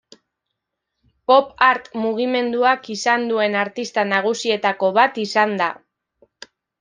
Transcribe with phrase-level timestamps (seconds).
[1.31, 5.69] Pop Art mugimenduak izan duen artista nagusietako bat izan da.